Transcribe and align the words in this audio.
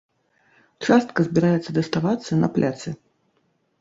Частка 0.87 1.25
збіраецца 1.27 1.75
даставацца 1.81 2.31
на 2.43 2.47
пляцы. 2.57 2.89